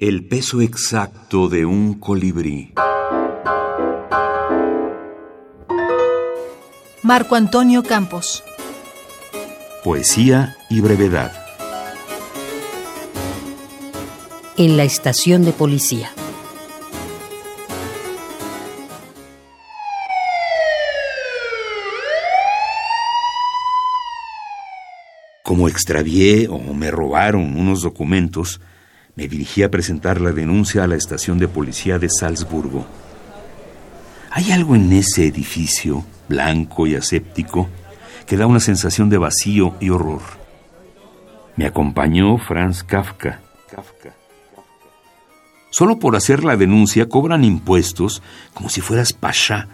[0.00, 2.72] El peso exacto de un colibrí.
[7.02, 8.44] Marco Antonio Campos.
[9.82, 11.32] Poesía y brevedad.
[14.56, 16.12] En la estación de policía.
[25.42, 28.60] Como extravié o me robaron unos documentos,
[29.18, 32.86] me dirigí a presentar la denuncia a la estación de policía de Salzburgo.
[34.30, 37.68] Hay algo en ese edificio, blanco y aséptico,
[38.26, 40.22] que da una sensación de vacío y horror.
[41.56, 43.40] Me acompañó Franz Kafka.
[45.70, 48.22] Solo por hacer la denuncia cobran impuestos
[48.54, 49.66] como si fueras pasha.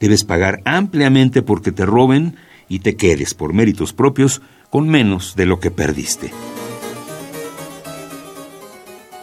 [0.00, 2.36] Debes pagar ampliamente porque te roben
[2.68, 6.30] y te quedes por méritos propios con menos de lo que perdiste.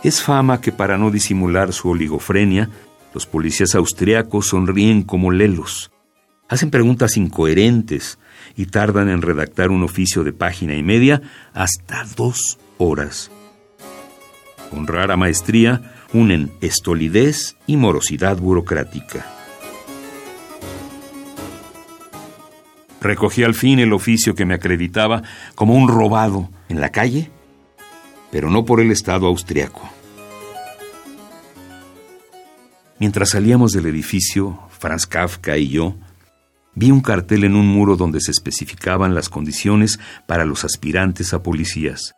[0.09, 2.67] Es fama que para no disimular su oligofrenia,
[3.13, 5.91] los policías austriacos sonríen como lelos,
[6.47, 8.17] hacen preguntas incoherentes
[8.57, 11.21] y tardan en redactar un oficio de página y media
[11.53, 13.29] hasta dos horas.
[14.71, 19.27] Con rara maestría unen estolidez y morosidad burocrática.
[22.99, 25.21] Recogí al fin el oficio que me acreditaba
[25.53, 27.29] como un robado en la calle,
[28.31, 29.98] pero no por el Estado austriaco.
[32.99, 35.95] Mientras salíamos del edificio, Franz Kafka y yo,
[36.75, 41.41] vi un cartel en un muro donde se especificaban las condiciones para los aspirantes a
[41.41, 42.15] policías.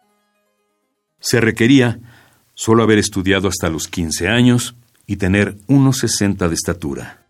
[1.20, 2.00] Se requería
[2.56, 7.28] solo haber estudiado hasta los 15 años y tener unos 60 de estatura.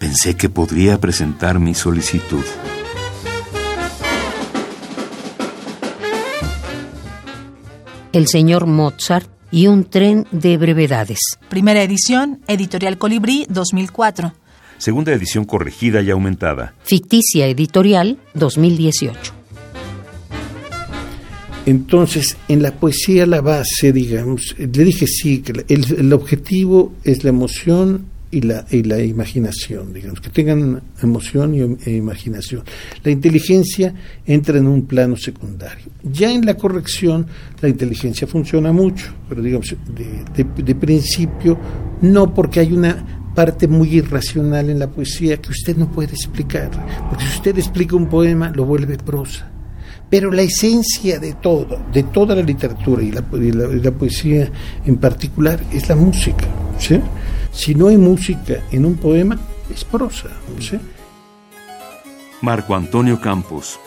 [0.00, 2.44] Pensé que podría presentar mi solicitud.
[8.12, 11.20] El señor Mozart y un tren de brevedades.
[11.48, 14.34] Primera edición, Editorial Colibrí 2004.
[14.78, 16.74] Segunda edición corregida y aumentada.
[16.82, 19.32] Ficticia Editorial 2018.
[21.66, 27.22] Entonces, en la poesía la base, digamos, le dije sí, que el, el objetivo es
[27.22, 32.64] la emoción y la, y la imaginación, digamos, que tengan emoción e imaginación.
[33.04, 33.94] La inteligencia
[34.26, 35.86] entra en un plano secundario.
[36.02, 37.26] Ya en la corrección,
[37.60, 41.56] la inteligencia funciona mucho, pero digamos, de, de, de principio,
[42.02, 46.70] no porque hay una parte muy irracional en la poesía que usted no puede explicar,
[47.08, 49.50] porque si usted explica un poema, lo vuelve prosa
[50.10, 53.90] pero la esencia de todo, de toda la literatura y la, y la, y la
[53.90, 54.48] poesía
[54.86, 56.44] en particular, es la música.
[56.78, 57.00] ¿sí?
[57.54, 59.38] Si no hay música en un poema,
[59.72, 60.28] es prosa.
[62.42, 63.78] Marco Antonio Campos.